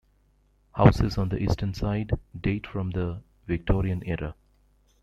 Houses 0.73 1.19
on 1.19 1.29
the 1.29 1.37
eastern 1.43 1.75
side 1.75 2.13
date 2.41 2.65
from 2.65 2.89
the 2.89 3.21
Victorian 3.45 4.01
era. 4.03 4.33